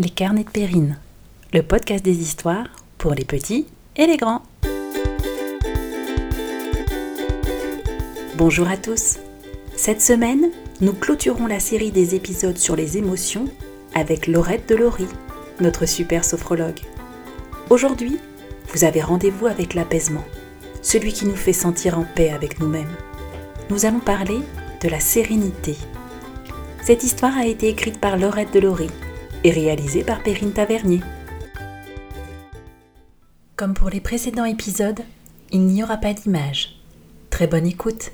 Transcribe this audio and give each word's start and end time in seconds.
Les 0.00 0.08
carnets 0.08 0.42
de 0.42 0.50
Périne, 0.50 0.98
le 1.52 1.62
podcast 1.62 2.04
des 2.04 2.20
histoires 2.20 2.66
pour 2.98 3.14
les 3.14 3.24
petits 3.24 3.68
et 3.94 4.08
les 4.08 4.16
grands. 4.16 4.42
Bonjour 8.36 8.66
à 8.66 8.76
tous. 8.76 9.18
Cette 9.76 10.02
semaine, 10.02 10.50
nous 10.80 10.94
clôturons 10.94 11.46
la 11.46 11.60
série 11.60 11.92
des 11.92 12.16
épisodes 12.16 12.58
sur 12.58 12.74
les 12.74 12.98
émotions 12.98 13.44
avec 13.94 14.26
Laurette 14.26 14.68
de 14.68 14.74
Laurie, 14.74 15.06
notre 15.60 15.86
super 15.86 16.24
sophrologue. 16.24 16.80
Aujourd'hui, 17.70 18.18
vous 18.72 18.82
avez 18.82 19.00
rendez-vous 19.00 19.46
avec 19.46 19.74
l'apaisement, 19.74 20.24
celui 20.82 21.12
qui 21.12 21.24
nous 21.24 21.36
fait 21.36 21.52
sentir 21.52 22.00
en 22.00 22.04
paix 22.16 22.32
avec 22.32 22.58
nous-mêmes. 22.58 22.96
Nous 23.70 23.86
allons 23.86 24.00
parler 24.00 24.40
de 24.82 24.88
la 24.88 24.98
sérénité. 24.98 25.76
Cette 26.82 27.04
histoire 27.04 27.38
a 27.38 27.46
été 27.46 27.68
écrite 27.68 28.00
par 28.00 28.16
Laurette 28.16 28.52
Delory 28.52 28.90
et 29.44 29.50
réalisée 29.50 30.02
par 30.02 30.22
Perrine 30.22 30.52
Tavernier. 30.52 31.00
Comme 33.56 33.74
pour 33.74 33.90
les 33.90 34.00
précédents 34.00 34.44
épisodes, 34.44 35.00
il 35.52 35.60
n'y 35.60 35.82
aura 35.82 35.98
pas 35.98 36.12
d'image. 36.12 36.80
Très 37.30 37.46
bonne 37.46 37.66
écoute. 37.66 38.10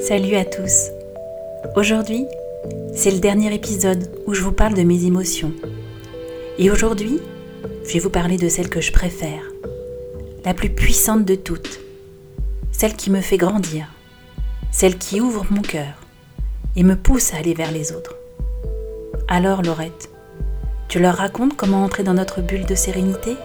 Salut 0.00 0.34
à 0.34 0.44
tous. 0.44 0.90
Aujourd'hui, 1.76 2.26
c'est 2.94 3.10
le 3.10 3.20
dernier 3.20 3.54
épisode 3.54 4.10
où 4.26 4.34
je 4.34 4.42
vous 4.42 4.52
parle 4.52 4.74
de 4.74 4.82
mes 4.82 5.04
émotions. 5.04 5.52
Et 6.58 6.70
aujourd'hui, 6.70 7.20
je 7.86 7.94
vais 7.94 7.98
vous 7.98 8.10
parler 8.10 8.36
de 8.36 8.48
celle 8.48 8.68
que 8.68 8.80
je 8.80 8.92
préfère, 8.92 9.42
la 10.44 10.54
plus 10.54 10.70
puissante 10.70 11.24
de 11.24 11.34
toutes, 11.34 11.80
celle 12.72 12.96
qui 12.96 13.10
me 13.10 13.20
fait 13.20 13.36
grandir, 13.36 13.86
celle 14.72 14.98
qui 14.98 15.20
ouvre 15.20 15.46
mon 15.50 15.62
cœur 15.62 15.94
et 16.74 16.82
me 16.82 16.96
pousse 16.96 17.32
à 17.34 17.36
aller 17.36 17.54
vers 17.54 17.70
les 17.70 17.92
autres. 17.92 18.16
Alors 19.28 19.62
Laurette, 19.62 20.10
tu 20.88 20.98
leur 20.98 21.16
racontes 21.16 21.56
comment 21.56 21.84
entrer 21.84 22.02
dans 22.02 22.14
notre 22.14 22.40
bulle 22.40 22.66
de 22.66 22.74
sérénité? 22.74 23.36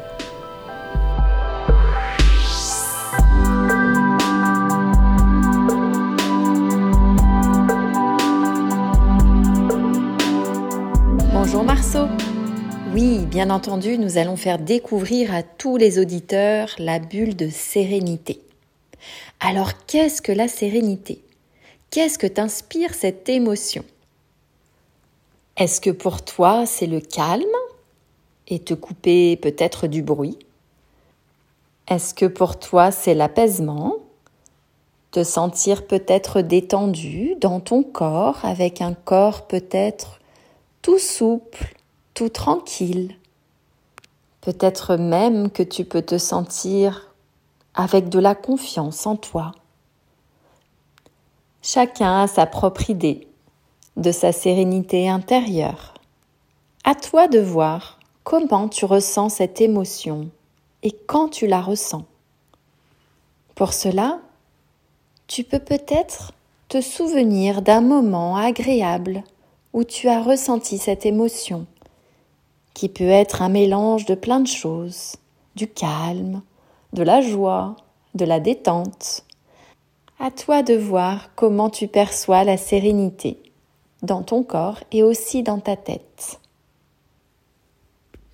Bonjour 11.32 11.64
Marceau 11.64 12.08
oui, 12.94 13.28
bien 13.28 13.52
entendu, 13.52 14.00
nous 14.00 14.18
allons 14.18 14.38
faire 14.38 14.58
découvrir 14.58 15.32
à 15.32 15.44
tous 15.44 15.78
les 15.78 16.00
auditeurs 16.00 16.70
la 16.80 16.98
bulle 16.98 17.36
de 17.36 17.48
sérénité. 17.48 18.47
Alors, 19.40 19.86
qu'est-ce 19.86 20.22
que 20.22 20.32
la 20.32 20.48
sérénité? 20.48 21.24
Qu'est-ce 21.92 22.18
que 22.18 22.28
t'inspire 22.28 22.94
cette 22.96 23.30
émotion? 23.30 23.86
Est-ce 25.58 25.80
que 25.80 25.90
pour 25.90 26.24
toi, 26.24 26.66
c'est 26.66 26.88
le 26.88 27.00
calme 27.00 27.46
et 28.48 28.60
te 28.60 28.74
couper 28.74 29.38
peut-être 29.38 29.88
du 29.88 30.02
bruit? 30.02 30.38
Est-ce 31.88 32.14
que 32.14 32.26
pour 32.26 32.60
toi, 32.60 32.92
c'est 32.92 33.14
l'apaisement? 33.14 33.96
Te 35.12 35.24
sentir 35.24 35.88
peut-être 35.88 36.42
détendu 36.42 37.36
dans 37.40 37.60
ton 37.60 37.84
corps 37.84 38.44
avec 38.44 38.82
un 38.82 38.94
corps 38.94 39.48
peut-être 39.48 40.20
tout 40.82 41.00
souple 41.00 41.76
tout 42.14 42.30
tranquille? 42.30 43.16
Peut-être 44.42 44.96
même 44.96 45.52
que 45.52 45.64
tu 45.64 45.86
peux 45.86 46.02
te 46.02 46.18
sentir 46.18 47.07
avec 47.78 48.10
de 48.10 48.18
la 48.20 48.34
confiance 48.34 49.06
en 49.06 49.16
toi. 49.16 49.54
Chacun 51.62 52.24
a 52.24 52.28
sa 52.28 52.48
propre 52.48 52.90
idée 52.90 53.28
de 53.98 54.12
sa 54.12 54.32
sérénité 54.32 55.08
intérieure. 55.08 55.94
À 56.84 56.96
toi 56.96 57.28
de 57.28 57.40
voir 57.40 58.00
comment 58.24 58.68
tu 58.68 58.86
ressens 58.86 59.30
cette 59.30 59.62
émotion 59.62 60.30
et 60.82 60.92
quand 60.92 61.30
tu 61.30 61.46
la 61.46 61.62
ressens. 61.62 62.06
Pour 63.54 63.74
cela, 63.74 64.20
tu 65.28 65.44
peux 65.44 65.60
peut-être 65.60 66.32
te 66.70 66.82
souvenir 66.82 67.62
d'un 67.62 67.82
moment 67.82 68.38
agréable 68.38 69.24
où 69.74 69.84
tu 69.84 70.10
as 70.10 70.22
ressenti 70.22 70.80
cette 70.80 71.06
émotion 71.06 71.68
qui 72.74 72.90
peut 72.90 73.10
être 73.10 73.42
un 73.42 73.50
mélange 73.50 74.06
de 74.06 74.16
plein 74.16 74.40
de 74.40 74.48
choses, 74.48 75.16
du 75.56 75.68
calme, 75.68 76.42
de 76.94 77.04
la 77.04 77.22
joie, 77.22 77.76
de 78.16 78.26
la 78.26 78.40
détente. 78.40 79.24
À 80.20 80.32
toi 80.32 80.64
de 80.64 80.76
voir 80.76 81.30
comment 81.36 81.70
tu 81.70 81.88
perçois 81.88 82.44
la 82.44 82.58
sérénité 82.58 83.42
dans 84.02 84.24
ton 84.24 84.44
corps 84.44 84.84
et 84.92 85.04
aussi 85.04 85.44
dans 85.44 85.60
ta 85.60 85.76
tête. 85.76 86.40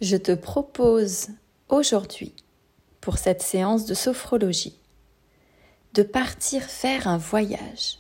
Je 0.02 0.18
te 0.18 0.34
propose 0.34 1.30
aujourd'hui, 1.70 2.34
pour 3.02 3.18
cette 3.18 3.42
séance 3.42 3.86
de 3.86 3.94
sophrologie, 3.94 4.78
de 5.94 6.04
partir 6.04 6.64
faire 6.64 7.08
un 7.08 7.18
voyage. 7.18 8.00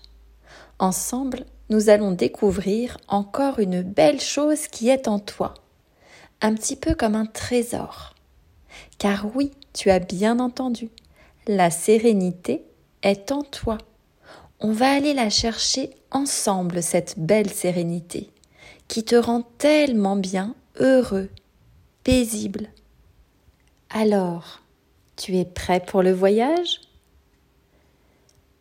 Ensemble, 0.80 1.46
nous 1.70 1.90
allons 1.90 2.12
découvrir 2.12 2.98
encore 3.08 3.60
une 3.60 3.82
belle 3.82 4.22
chose 4.22 4.68
qui 4.68 4.90
est 4.90 5.08
en 5.08 5.20
toi 5.20 5.54
un 6.44 6.54
petit 6.56 6.76
peu 6.76 6.94
comme 6.94 7.16
un 7.16 7.26
trésor. 7.26 8.13
Car 8.98 9.36
oui, 9.36 9.52
tu 9.74 9.90
as 9.90 10.00
bien 10.00 10.40
entendu, 10.40 10.90
la 11.48 11.72
sérénité 11.72 12.64
est 13.02 13.32
en 13.32 13.44
toi. 13.44 13.78
On 14.60 14.72
va 14.72 14.92
aller 14.92 15.14
la 15.14 15.30
chercher 15.30 15.90
ensemble, 16.12 16.82
cette 16.82 17.20
belle 17.20 17.52
sérénité, 17.52 18.30
qui 18.88 19.04
te 19.04 19.16
rend 19.16 19.42
tellement 19.58 20.16
bien, 20.16 20.56
heureux, 20.80 21.30
paisible. 22.04 22.70
Alors, 23.90 24.62
tu 25.16 25.38
es 25.38 25.46
prêt 25.46 25.82
pour 25.86 26.02
le 26.02 26.14
voyage? 26.14 26.82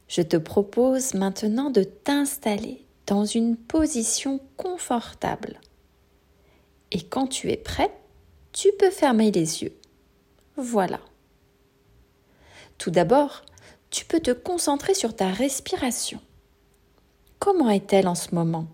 Je 0.08 0.22
te 0.22 0.36
propose 0.36 1.14
maintenant 1.14 1.70
de 1.70 1.84
t'installer 1.84 2.84
dans 3.06 3.24
une 3.24 3.56
position 3.56 4.40
confortable 4.56 5.58
et 6.92 7.00
quand 7.00 7.26
tu 7.26 7.50
es 7.50 7.56
prêt, 7.56 7.90
tu 8.52 8.70
peux 8.78 8.90
fermer 8.90 9.30
les 9.32 9.62
yeux. 9.62 9.74
Voilà. 10.56 11.00
Tout 12.78 12.90
d'abord, 12.90 13.42
tu 13.90 14.04
peux 14.04 14.20
te 14.20 14.30
concentrer 14.30 14.94
sur 14.94 15.14
ta 15.14 15.28
respiration. 15.28 16.20
Comment 17.38 17.70
est-elle 17.70 18.08
en 18.08 18.14
ce 18.14 18.34
moment? 18.34 18.66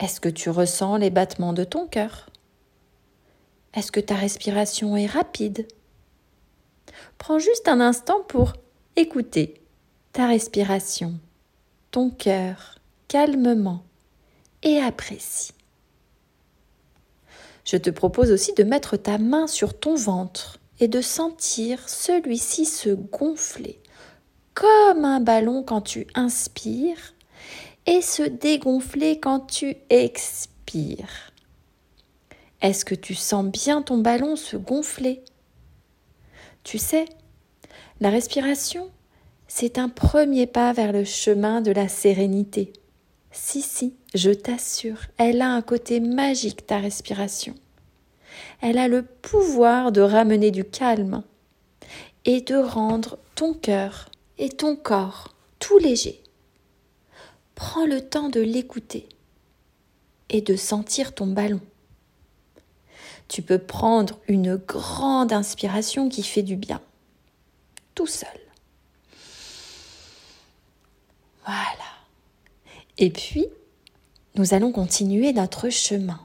Est-ce 0.00 0.20
que 0.20 0.28
tu 0.28 0.50
ressens 0.50 0.96
les 0.96 1.10
battements 1.10 1.52
de 1.52 1.64
ton 1.64 1.86
cœur? 1.86 2.30
Est-ce 3.74 3.92
que 3.92 4.00
ta 4.00 4.14
respiration 4.14 4.96
est 4.96 5.06
rapide? 5.06 5.66
Prends 7.18 7.38
juste 7.38 7.68
un 7.68 7.80
instant 7.80 8.22
pour 8.28 8.54
écouter 8.96 9.62
ta 10.12 10.26
respiration, 10.26 11.18
ton 11.90 12.10
cœur, 12.10 12.78
calmement, 13.08 13.82
et 14.62 14.78
apprécie. 14.78 15.52
Je 17.70 17.76
te 17.76 17.90
propose 17.90 18.32
aussi 18.32 18.54
de 18.54 18.64
mettre 18.64 18.96
ta 18.96 19.18
main 19.18 19.46
sur 19.46 19.78
ton 19.78 19.94
ventre 19.94 20.58
et 20.80 20.88
de 20.88 21.02
sentir 21.02 21.86
celui-ci 21.86 22.64
se 22.64 22.88
gonfler 22.88 23.78
comme 24.54 25.04
un 25.04 25.20
ballon 25.20 25.62
quand 25.62 25.82
tu 25.82 26.06
inspires 26.14 27.12
et 27.84 28.00
se 28.00 28.22
dégonfler 28.22 29.20
quand 29.20 29.40
tu 29.40 29.76
expires. 29.90 31.30
Est-ce 32.62 32.86
que 32.86 32.94
tu 32.94 33.14
sens 33.14 33.44
bien 33.44 33.82
ton 33.82 33.98
ballon 33.98 34.34
se 34.34 34.56
gonfler? 34.56 35.22
Tu 36.64 36.78
sais, 36.78 37.04
la 38.00 38.08
respiration, 38.08 38.90
c'est 39.46 39.76
un 39.76 39.90
premier 39.90 40.46
pas 40.46 40.72
vers 40.72 40.92
le 40.92 41.04
chemin 41.04 41.60
de 41.60 41.72
la 41.72 41.88
sérénité. 41.88 42.72
Si, 43.30 43.62
si, 43.62 43.94
je 44.14 44.30
t'assure, 44.30 44.98
elle 45.16 45.42
a 45.42 45.50
un 45.50 45.62
côté 45.62 46.00
magique, 46.00 46.66
ta 46.66 46.78
respiration. 46.78 47.54
Elle 48.60 48.78
a 48.78 48.88
le 48.88 49.02
pouvoir 49.02 49.92
de 49.92 50.00
ramener 50.00 50.50
du 50.50 50.64
calme 50.64 51.22
et 52.24 52.40
de 52.40 52.56
rendre 52.56 53.18
ton 53.34 53.54
cœur 53.54 54.10
et 54.38 54.48
ton 54.48 54.76
corps 54.76 55.34
tout 55.58 55.78
léger. 55.78 56.22
Prends 57.54 57.86
le 57.86 58.00
temps 58.00 58.28
de 58.28 58.40
l'écouter 58.40 59.08
et 60.28 60.40
de 60.40 60.56
sentir 60.56 61.14
ton 61.14 61.26
ballon. 61.26 61.60
Tu 63.28 63.42
peux 63.42 63.58
prendre 63.58 64.18
une 64.28 64.56
grande 64.56 65.32
inspiration 65.32 66.08
qui 66.08 66.22
fait 66.22 66.42
du 66.42 66.56
bien, 66.56 66.80
tout 67.94 68.06
seul. 68.06 68.28
Voilà. 71.44 71.64
Et 72.96 73.10
puis, 73.10 73.46
nous 74.34 74.54
allons 74.54 74.72
continuer 74.72 75.32
notre 75.32 75.68
chemin. 75.68 76.20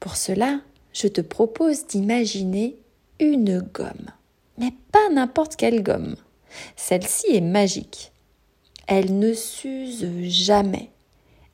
Pour 0.00 0.16
cela, 0.16 0.60
je 1.00 1.06
te 1.06 1.20
propose 1.20 1.86
d'imaginer 1.86 2.76
une 3.20 3.60
gomme, 3.60 4.10
mais 4.58 4.72
pas 4.90 5.08
n'importe 5.10 5.54
quelle 5.54 5.84
gomme. 5.84 6.16
Celle-ci 6.74 7.26
est 7.28 7.40
magique. 7.40 8.10
Elle 8.88 9.16
ne 9.18 9.32
s'use 9.32 10.08
jamais. 10.24 10.90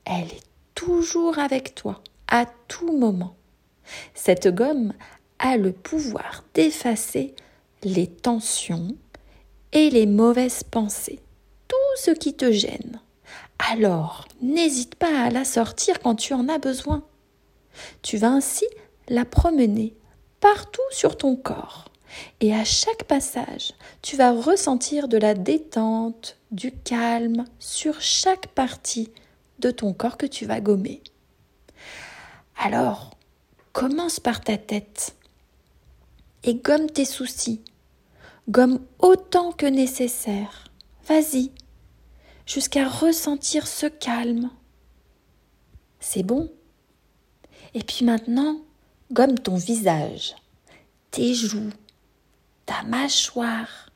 Elle 0.07 0.29
est 0.29 0.47
toujours 0.75 1.39
avec 1.39 1.75
toi, 1.75 2.01
à 2.27 2.47
tout 2.69 2.97
moment. 2.97 3.37
Cette 4.15 4.49
gomme 4.49 4.95
a 5.39 5.59
le 5.59 5.73
pouvoir 5.73 6.45
d'effacer 6.55 7.35
les 7.83 8.07
tensions 8.07 8.97
et 9.73 9.91
les 9.91 10.07
mauvaises 10.07 10.63
pensées, 10.63 11.19
tout 11.69 11.77
ce 11.99 12.13
qui 12.13 12.33
te 12.33 12.51
gêne. 12.51 12.99
Alors, 13.59 14.27
n'hésite 14.41 14.95
pas 14.95 15.25
à 15.25 15.31
la 15.31 15.45
sortir 15.45 16.01
quand 16.01 16.15
tu 16.15 16.33
en 16.33 16.49
as 16.49 16.59
besoin. 16.59 17.05
Tu 18.01 18.17
vas 18.17 18.31
ainsi 18.31 18.65
la 19.09 19.25
promener 19.25 19.95
partout 20.41 20.81
sur 20.91 21.17
ton 21.17 21.37
corps. 21.37 21.87
Et 22.41 22.55
à 22.55 22.65
chaque 22.65 23.05
passage, 23.05 23.73
tu 24.03 24.17
vas 24.17 24.33
ressentir 24.33 25.09
de 25.09 25.17
la 25.17 25.35
détente, 25.35 26.37
du 26.51 26.71
calme 26.71 27.45
sur 27.59 28.01
chaque 28.01 28.49
partie 28.49 29.11
de 29.59 29.71
ton 29.71 29.93
corps 29.93 30.17
que 30.17 30.27
tu 30.27 30.47
vas 30.47 30.61
gommer. 30.61 31.03
Alors, 32.57 33.11
commence 33.73 34.21
par 34.21 34.41
ta 34.41 34.57
tête 34.57 35.17
et 36.45 36.55
gomme 36.55 36.89
tes 36.91 37.05
soucis. 37.05 37.63
Gomme 38.49 38.81
autant 38.99 39.53
que 39.53 39.67
nécessaire. 39.67 40.65
Vas-y, 41.07 41.51
jusqu'à 42.47 42.89
ressentir 42.89 43.67
ce 43.67 43.87
calme. 43.87 44.51
C'est 45.99 46.23
bon. 46.23 46.53
Et 47.73 47.83
puis 47.83 48.05
maintenant, 48.05 48.61
gomme 49.13 49.39
ton 49.39 49.57
visage, 49.57 50.35
tes 51.11 51.35
joues, 51.35 51.71
ta 52.67 52.83
mâchoire. 52.85 53.91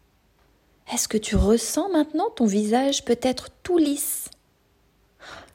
Est-ce 0.92 1.08
que 1.08 1.18
tu 1.18 1.36
ressens 1.36 1.88
maintenant 1.90 2.30
ton 2.30 2.46
visage 2.46 3.04
peut-être 3.04 3.48
tout 3.62 3.78
lisse? 3.78 4.30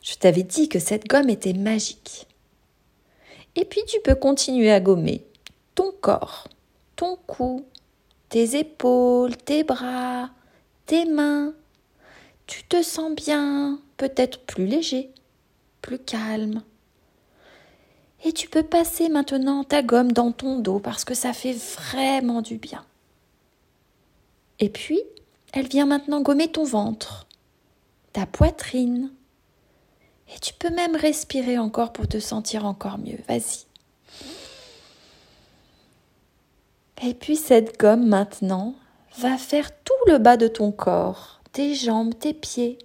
Je 0.01 0.15
t'avais 0.15 0.43
dit 0.43 0.69
que 0.69 0.79
cette 0.79 1.07
gomme 1.07 1.29
était 1.29 1.53
magique. 1.53 2.27
Et 3.55 3.65
puis 3.65 3.81
tu 3.87 3.99
peux 4.01 4.15
continuer 4.15 4.71
à 4.71 4.79
gommer 4.79 5.25
ton 5.75 5.91
corps, 6.01 6.47
ton 6.95 7.17
cou, 7.27 7.65
tes 8.29 8.57
épaules, 8.57 9.37
tes 9.37 9.63
bras, 9.63 10.29
tes 10.85 11.05
mains. 11.05 11.53
Tu 12.47 12.63
te 12.63 12.81
sens 12.81 13.13
bien, 13.15 13.79
peut-être 13.97 14.39
plus 14.41 14.65
léger, 14.65 15.11
plus 15.81 15.99
calme. 15.99 16.63
Et 18.25 18.31
tu 18.31 18.47
peux 18.47 18.63
passer 18.63 19.09
maintenant 19.09 19.63
ta 19.63 19.81
gomme 19.81 20.11
dans 20.11 20.31
ton 20.31 20.59
dos 20.59 20.79
parce 20.79 21.03
que 21.03 21.13
ça 21.13 21.33
fait 21.33 21.53
vraiment 21.53 22.41
du 22.41 22.57
bien. 22.57 22.85
Et 24.59 24.69
puis, 24.69 25.01
elle 25.51 25.67
vient 25.67 25.85
maintenant 25.85 26.21
gommer 26.21 26.47
ton 26.47 26.63
ventre, 26.63 27.27
ta 28.13 28.25
poitrine. 28.25 29.11
Et 30.33 30.39
tu 30.39 30.53
peux 30.53 30.69
même 30.69 30.95
respirer 30.95 31.57
encore 31.57 31.91
pour 31.91 32.07
te 32.07 32.19
sentir 32.19 32.65
encore 32.65 32.97
mieux. 32.97 33.19
Vas-y. 33.27 33.65
Et 37.05 37.13
puis 37.13 37.35
cette 37.35 37.77
gomme 37.77 38.07
maintenant 38.07 38.75
va 39.17 39.37
faire 39.37 39.71
tout 39.83 39.93
le 40.07 40.17
bas 40.17 40.37
de 40.37 40.47
ton 40.47 40.71
corps, 40.71 41.41
tes 41.51 41.75
jambes, 41.75 42.17
tes 42.17 42.33
pieds, 42.33 42.77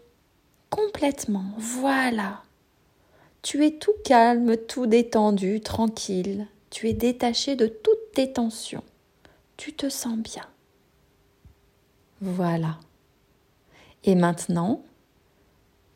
complètement. 0.71 1.45
Voilà. 1.57 2.43
Tu 3.49 3.65
es 3.65 3.71
tout 3.71 3.95
calme, 4.05 4.59
tout 4.59 4.87
détendu, 4.87 5.63
tranquille. 5.63 6.47
Tu 6.69 6.91
es 6.91 6.93
détaché 6.93 7.57
de 7.57 7.67
toutes 7.67 8.13
tes 8.13 8.31
tensions. 8.31 8.85
Tu 9.57 9.73
te 9.73 9.89
sens 9.89 10.19
bien. 10.19 10.45
Voilà. 12.21 12.79
Et 14.05 14.15
maintenant, 14.17 14.83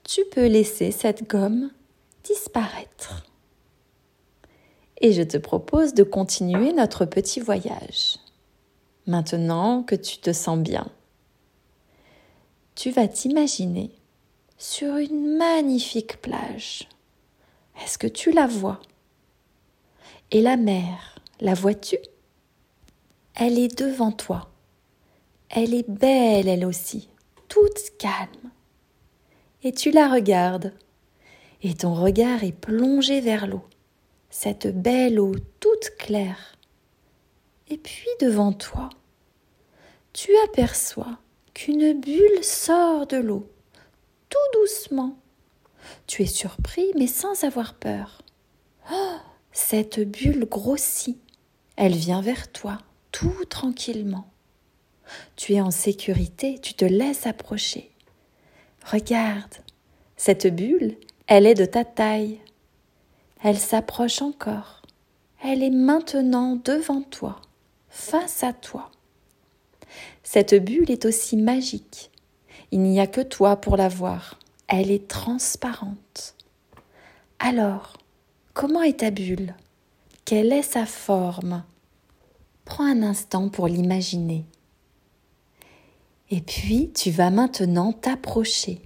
tu 0.02 0.22
peux 0.32 0.46
laisser 0.46 0.92
cette 0.92 1.28
gomme 1.28 1.70
disparaître. 2.24 3.26
Et 5.02 5.12
je 5.12 5.22
te 5.22 5.36
propose 5.36 5.92
de 5.92 6.04
continuer 6.04 6.72
notre 6.72 7.04
petit 7.04 7.40
voyage. 7.40 8.18
Maintenant 9.06 9.82
que 9.82 9.94
tu 9.94 10.16
te 10.16 10.32
sens 10.32 10.58
bien, 10.58 10.90
tu 12.76 12.90
vas 12.92 13.08
t'imaginer 13.08 13.90
sur 14.56 14.96
une 14.96 15.36
magnifique 15.36 16.22
plage. 16.22 16.88
Est-ce 17.82 17.98
que 17.98 18.06
tu 18.06 18.30
la 18.30 18.46
vois? 18.46 18.80
Et 20.30 20.40
la 20.40 20.56
mer, 20.56 21.18
la 21.40 21.54
vois-tu? 21.54 21.98
Elle 23.34 23.58
est 23.58 23.78
devant 23.78 24.12
toi. 24.12 24.50
Elle 25.50 25.74
est 25.74 25.88
belle, 25.88 26.48
elle 26.48 26.64
aussi, 26.64 27.08
toute 27.48 27.96
calme. 27.98 28.50
Et 29.62 29.72
tu 29.72 29.90
la 29.90 30.08
regardes, 30.08 30.72
et 31.62 31.74
ton 31.74 31.94
regard 31.94 32.44
est 32.44 32.52
plongé 32.52 33.20
vers 33.20 33.46
l'eau, 33.46 33.64
cette 34.30 34.68
belle 34.80 35.20
eau 35.20 35.34
toute 35.60 35.90
claire. 35.98 36.56
Et 37.68 37.78
puis 37.78 38.08
devant 38.20 38.52
toi, 38.52 38.90
tu 40.12 40.30
aperçois 40.44 41.18
qu'une 41.54 42.00
bulle 42.00 42.42
sort 42.42 43.06
de 43.06 43.18
l'eau, 43.18 43.50
tout 44.28 44.60
doucement. 44.60 45.16
Tu 46.06 46.22
es 46.22 46.26
surpris, 46.26 46.86
mais 46.96 47.06
sans 47.06 47.44
avoir 47.44 47.74
peur. 47.74 48.22
Oh, 48.92 49.16
cette 49.52 50.00
bulle 50.00 50.46
grossit. 50.46 51.18
Elle 51.76 51.94
vient 51.94 52.20
vers 52.20 52.50
toi, 52.52 52.78
tout 53.10 53.44
tranquillement. 53.48 54.26
Tu 55.36 55.54
es 55.54 55.60
en 55.60 55.70
sécurité, 55.70 56.58
tu 56.60 56.74
te 56.74 56.84
laisses 56.84 57.26
approcher. 57.26 57.90
Regarde, 58.84 59.54
cette 60.16 60.46
bulle, 60.54 60.96
elle 61.26 61.46
est 61.46 61.54
de 61.54 61.64
ta 61.64 61.84
taille. 61.84 62.40
Elle 63.42 63.58
s'approche 63.58 64.22
encore. 64.22 64.82
Elle 65.42 65.62
est 65.62 65.70
maintenant 65.70 66.56
devant 66.56 67.02
toi, 67.02 67.40
face 67.88 68.44
à 68.44 68.52
toi. 68.52 68.90
Cette 70.22 70.54
bulle 70.54 70.90
est 70.90 71.04
aussi 71.04 71.36
magique. 71.36 72.10
Il 72.70 72.80
n'y 72.80 73.00
a 73.00 73.06
que 73.06 73.20
toi 73.20 73.56
pour 73.56 73.76
la 73.76 73.88
voir. 73.88 74.38
Elle 74.74 74.90
est 74.90 75.06
transparente. 75.06 76.34
Alors, 77.38 77.98
comment 78.54 78.80
est 78.80 79.00
ta 79.00 79.10
bulle? 79.10 79.54
Quelle 80.24 80.50
est 80.50 80.62
sa 80.62 80.86
forme? 80.86 81.62
Prends 82.64 82.86
un 82.86 83.02
instant 83.02 83.50
pour 83.50 83.68
l'imaginer. 83.68 84.46
Et 86.30 86.40
puis 86.40 86.90
tu 86.90 87.10
vas 87.10 87.28
maintenant 87.28 87.92
t'approcher 87.92 88.80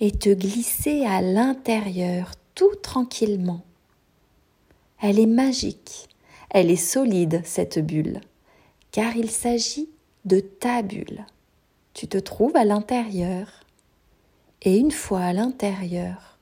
et 0.00 0.10
te 0.10 0.32
glisser 0.32 1.04
à 1.04 1.20
l'intérieur 1.20 2.32
tout 2.54 2.74
tranquillement. 2.76 3.62
Elle 5.02 5.18
est 5.18 5.26
magique, 5.26 6.08
elle 6.48 6.70
est 6.70 6.76
solide, 6.76 7.42
cette 7.44 7.78
bulle, 7.78 8.22
car 8.90 9.14
il 9.18 9.30
s'agit 9.30 9.90
de 10.24 10.40
ta 10.40 10.80
bulle. 10.80 11.26
Tu 11.92 12.08
te 12.08 12.16
trouves 12.16 12.56
à 12.56 12.64
l'intérieur. 12.64 13.63
Et 14.66 14.78
une 14.78 14.92
fois 14.92 15.20
à 15.20 15.32
l'intérieur, 15.34 16.38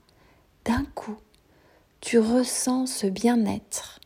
d'un 0.65 0.85
coup, 0.95 1.17
tu 2.01 2.21
ressens 2.21 2.87
ce 2.87 3.09
bien-être, 3.09 3.99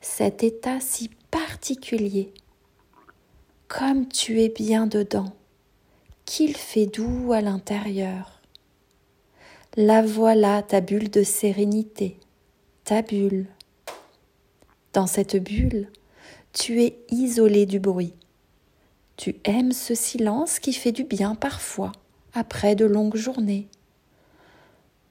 cet 0.00 0.42
état 0.42 0.80
si 0.80 1.08
particulier, 1.30 2.32
comme 3.68 4.08
tu 4.08 4.42
es 4.42 4.48
bien 4.48 4.88
dedans 4.88 5.32
qu'il 6.24 6.56
fait 6.56 6.86
doux 6.86 7.32
à 7.32 7.40
l'intérieur. 7.40 8.40
La 9.76 10.02
voilà 10.02 10.62
ta 10.62 10.80
bulle 10.80 11.10
de 11.10 11.22
sérénité, 11.22 12.18
ta 12.82 13.02
bulle. 13.02 13.46
Dans 14.92 15.06
cette 15.06 15.36
bulle, 15.36 15.88
tu 16.52 16.82
es 16.82 16.98
isolé 17.10 17.66
du 17.66 17.78
bruit. 17.78 18.14
Tu 19.16 19.36
aimes 19.44 19.72
ce 19.72 19.94
silence 19.94 20.58
qui 20.58 20.72
fait 20.72 20.92
du 20.92 21.04
bien 21.04 21.36
parfois, 21.36 21.92
après 22.34 22.74
de 22.74 22.84
longues 22.84 23.16
journées. 23.16 23.68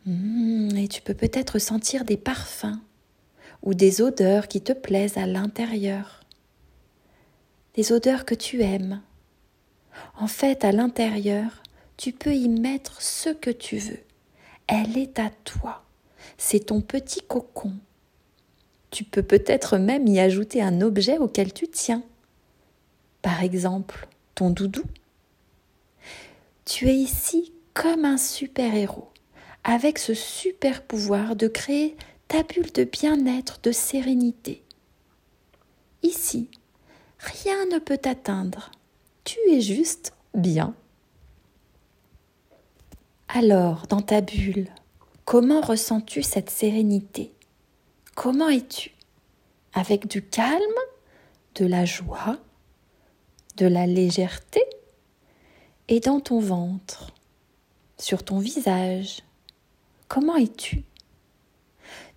Mmh, 0.06 0.78
et 0.78 0.88
tu 0.88 1.02
peux 1.02 1.14
peut-être 1.14 1.60
sentir 1.60 2.06
des 2.06 2.18
parfums 2.18 2.80
ou 3.64 3.74
des 3.74 4.02
odeurs 4.02 4.48
qui 4.48 4.62
te 4.62 4.74
plaisent 4.74 5.18
à 5.18 5.26
l'intérieur. 5.26 6.22
Des 7.76 7.92
odeurs 7.92 8.26
que 8.26 8.36
tu 8.36 8.62
aimes, 8.62 9.02
en 10.18 10.28
fait, 10.28 10.64
à 10.64 10.72
l'intérieur, 10.72 11.64
tu 11.98 12.12
peux 12.12 12.34
y 12.34 12.50
mettre 12.50 13.02
ce 13.02 13.30
que 13.30 13.50
tu 13.50 13.78
veux. 13.78 14.00
Elle 14.68 14.98
est 14.98 15.20
à 15.20 15.30
toi. 15.44 15.84
C'est 16.38 16.68
ton 16.68 16.82
petit 16.82 17.22
cocon. 17.22 17.74
Tu 18.92 19.04
peux 19.04 19.24
peut-être 19.24 19.78
même 19.78 20.08
y 20.08 20.20
ajouter 20.20 20.62
un 20.62 20.82
objet 20.82 21.18
auquel 21.18 21.54
tu 21.54 21.68
tiens. 21.68 22.04
Par 23.22 23.44
exemple, 23.44 24.08
ton 24.36 24.50
doudou. 24.50 24.84
Tu 26.70 26.88
es 26.88 26.96
ici 26.96 27.52
comme 27.74 28.06
un 28.06 28.18
super-héros, 28.18 29.12
avec 29.64 29.98
ce 29.98 30.14
super 30.14 30.84
pouvoir 30.84 31.36
de 31.36 31.48
créer 31.48 31.98
ta 32.28 32.44
bulle 32.44 32.72
de 32.72 32.84
bien-être, 32.84 33.60
de 33.64 33.72
sérénité. 33.72 34.64
Ici, 36.04 36.48
rien 37.18 37.66
ne 37.66 37.80
peut 37.80 37.98
t'atteindre 37.98 38.70
tu 39.30 39.38
es 39.52 39.62
juste 39.62 40.14
bien. 40.34 40.74
Alors, 43.28 43.86
dans 43.88 44.02
ta 44.02 44.22
bulle, 44.22 44.70
comment 45.24 45.62
ressens-tu 45.62 46.24
cette 46.24 46.50
sérénité? 46.50 47.32
Comment 48.16 48.50
es-tu? 48.50 48.96
Avec 49.74 50.08
du 50.08 50.24
calme, 50.24 50.60
de 51.56 51.66
la 51.66 51.86
joie, 51.86 52.38
de 53.58 53.68
la 53.68 53.86
légèreté? 53.86 54.62
Et 55.92 56.00
dans 56.00 56.20
ton 56.20 56.40
ventre, 56.40 57.08
sur 57.98 58.24
ton 58.24 58.38
visage, 58.38 59.24
comment 60.08 60.36
es-tu? 60.36 60.84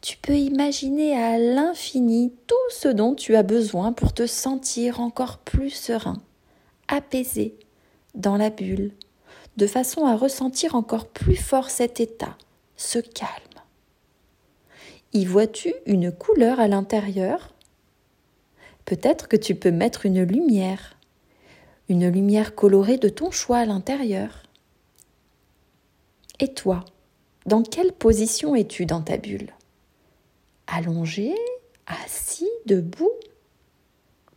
Tu 0.02 0.19
peux 0.19 0.37
imaginer 0.37 1.17
à 1.17 1.38
l'infini 1.38 2.35
tout 2.47 2.55
ce 2.69 2.88
dont 2.88 3.14
tu 3.14 3.35
as 3.35 3.43
besoin 3.43 3.95
pour 3.95 4.12
te 4.12 4.26
sentir 4.26 5.00
encore 5.00 5.38
plus 5.38 5.71
serein, 5.71 6.21
apaisé, 6.87 7.55
dans 8.14 8.37
la 8.37 8.50
bulle, 8.50 8.93
de 9.57 9.67
façon 9.67 10.05
à 10.05 10.17
ressentir 10.17 10.75
encore 10.75 11.07
plus 11.09 11.37
fort 11.37 11.71
cet 11.71 11.99
état, 11.99 12.37
ce 12.76 12.99
calme. 12.99 13.31
Y 15.14 15.25
vois-tu 15.25 15.73
une 15.87 16.12
couleur 16.12 16.61
à 16.61 16.69
l'intérieur? 16.69 17.55
Peut-être 18.85 19.29
que 19.29 19.37
tu 19.37 19.55
peux 19.55 19.71
mettre 19.71 20.05
une 20.05 20.25
lumière, 20.25 20.99
une 21.89 22.09
lumière 22.09 22.55
colorée 22.55 22.99
de 22.99 23.09
ton 23.09 23.31
choix 23.31 23.59
à 23.59 23.65
l'intérieur. 23.65 24.43
Et 26.41 26.55
toi, 26.55 26.85
dans 27.47 27.62
quelle 27.62 27.93
position 27.93 28.55
es-tu 28.55 28.87
dans 28.87 29.03
ta 29.03 29.17
bulle? 29.17 29.53
Allongé, 30.67 31.35
assis, 31.87 32.51
debout? 32.67 33.12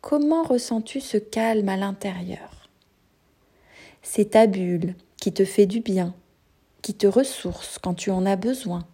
Comment 0.02 0.44
ressens-tu 0.44 1.02
ce 1.02 1.18
calme 1.18 1.70
à 1.70 1.78
l'intérieur? 1.78 2.70
C'est 4.02 4.32
ta 4.32 4.48
bulle 4.48 4.96
qui 5.18 5.34
te 5.34 5.46
fait 5.46 5.66
du 5.66 5.80
bien, 5.80 6.14
qui 6.82 6.94
te 6.94 7.08
ressource 7.08 7.80
quand 7.80 7.96
tu 7.96 8.12
en 8.12 8.26
as 8.26 8.36
besoin, 8.36 8.86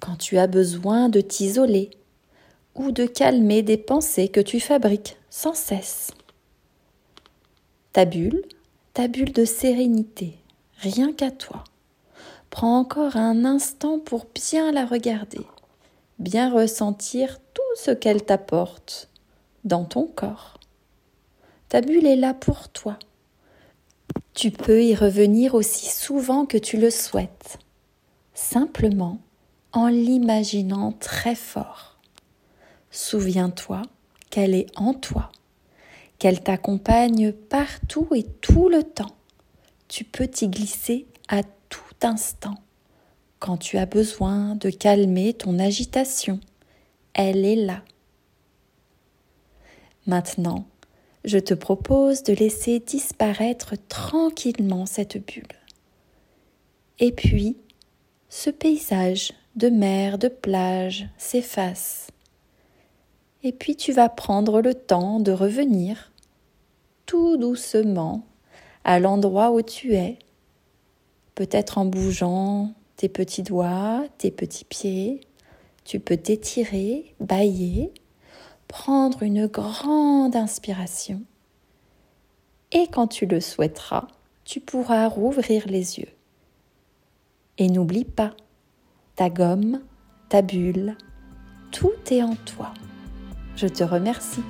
quand 0.00 0.16
tu 0.16 0.38
as 0.38 0.48
besoin 0.48 1.08
de 1.08 1.20
t'isoler 1.20 1.90
ou 2.74 2.90
de 2.90 3.06
calmer 3.06 3.62
des 3.62 3.76
pensées 3.76 4.28
que 4.28 4.40
tu 4.40 4.58
fabriques 4.58 5.16
sans 5.28 5.54
cesse. 5.54 6.10
Ta 7.92 8.04
bulle, 8.04 8.42
ta 8.94 9.08
bulle 9.08 9.32
de 9.32 9.44
sérénité, 9.44 10.34
rien 10.78 11.12
qu'à 11.12 11.30
toi. 11.30 11.64
Prends 12.50 12.78
encore 12.78 13.16
un 13.16 13.44
instant 13.44 13.98
pour 13.98 14.26
bien 14.34 14.72
la 14.72 14.84
regarder 14.84 15.46
bien 16.20 16.52
ressentir 16.52 17.38
tout 17.54 17.62
ce 17.76 17.90
qu'elle 17.90 18.22
t'apporte 18.22 19.08
dans 19.64 19.84
ton 19.84 20.06
corps. 20.06 20.60
Ta 21.68 21.80
bulle 21.80 22.06
est 22.06 22.16
là 22.16 22.34
pour 22.34 22.68
toi. 22.68 22.98
Tu 24.34 24.50
peux 24.50 24.84
y 24.84 24.94
revenir 24.94 25.54
aussi 25.54 25.86
souvent 25.86 26.46
que 26.46 26.58
tu 26.58 26.76
le 26.76 26.90
souhaites, 26.90 27.58
simplement 28.34 29.18
en 29.72 29.88
l'imaginant 29.88 30.92
très 30.92 31.34
fort. 31.34 31.98
Souviens-toi 32.90 33.82
qu'elle 34.30 34.54
est 34.54 34.66
en 34.76 34.94
toi, 34.94 35.32
qu'elle 36.20 36.40
t'accompagne 36.40 37.32
partout 37.32 38.06
et 38.14 38.22
tout 38.22 38.68
le 38.68 38.84
temps. 38.84 39.16
Tu 39.88 40.04
peux 40.04 40.28
t'y 40.28 40.48
glisser 40.48 41.06
à 41.28 41.42
tout 41.42 41.96
instant 42.02 42.54
quand 43.40 43.56
tu 43.56 43.78
as 43.78 43.86
besoin 43.86 44.54
de 44.54 44.68
calmer 44.68 45.32
ton 45.32 45.58
agitation. 45.58 46.38
Elle 47.14 47.44
est 47.46 47.56
là. 47.56 47.82
Maintenant, 50.06 50.66
je 51.24 51.38
te 51.38 51.54
propose 51.54 52.22
de 52.22 52.34
laisser 52.34 52.80
disparaître 52.80 53.74
tranquillement 53.88 54.84
cette 54.84 55.16
bulle. 55.16 55.46
Et 56.98 57.12
puis, 57.12 57.56
ce 58.28 58.50
paysage 58.50 59.32
de 59.56 59.70
mer, 59.70 60.18
de 60.18 60.28
plage 60.28 61.08
s'efface. 61.16 62.08
Et 63.42 63.52
puis 63.52 63.74
tu 63.74 63.92
vas 63.92 64.10
prendre 64.10 64.60
le 64.60 64.74
temps 64.74 65.18
de 65.18 65.32
revenir 65.32 66.09
tout 67.10 67.36
doucement 67.36 68.24
à 68.84 69.00
l'endroit 69.00 69.50
où 69.50 69.62
tu 69.62 69.94
es, 69.94 70.20
peut-être 71.34 71.76
en 71.76 71.84
bougeant 71.84 72.72
tes 72.94 73.08
petits 73.08 73.42
doigts, 73.42 74.04
tes 74.16 74.30
petits 74.30 74.64
pieds. 74.64 75.20
Tu 75.82 75.98
peux 75.98 76.16
t'étirer, 76.16 77.16
bailler, 77.18 77.92
prendre 78.68 79.24
une 79.24 79.48
grande 79.48 80.36
inspiration. 80.36 81.22
Et 82.70 82.86
quand 82.86 83.08
tu 83.08 83.26
le 83.26 83.40
souhaiteras, 83.40 84.06
tu 84.44 84.60
pourras 84.60 85.08
rouvrir 85.08 85.66
les 85.66 85.98
yeux. 85.98 86.12
Et 87.58 87.66
n'oublie 87.66 88.04
pas, 88.04 88.36
ta 89.16 89.30
gomme, 89.30 89.80
ta 90.28 90.42
bulle, 90.42 90.96
tout 91.72 91.90
est 92.12 92.22
en 92.22 92.36
toi. 92.36 92.72
Je 93.56 93.66
te 93.66 93.82
remercie. 93.82 94.44